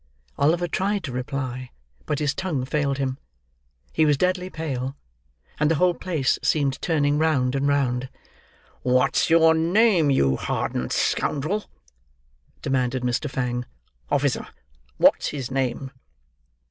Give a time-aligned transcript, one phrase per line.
[0.35, 1.69] Oliver tried to reply
[2.07, 3.19] but his tongue failed him.
[3.93, 4.95] He was deadly pale;
[5.59, 8.09] and the whole place seemed turning round and round.
[8.81, 11.69] "What's your name, you hardened scoundrel?"
[12.63, 13.29] demanded Mr.
[13.29, 13.63] Fang.
[14.09, 14.47] "Officer,
[14.97, 15.91] what's his name?"